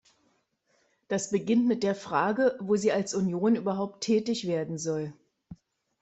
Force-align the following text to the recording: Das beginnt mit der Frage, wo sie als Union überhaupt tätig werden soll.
Das 1.09 1.29
beginnt 1.29 1.67
mit 1.67 1.83
der 1.83 1.93
Frage, 1.93 2.57
wo 2.59 2.75
sie 2.75 2.91
als 2.91 3.13
Union 3.13 3.55
überhaupt 3.55 4.01
tätig 4.01 4.47
werden 4.47 4.79
soll. 4.79 5.13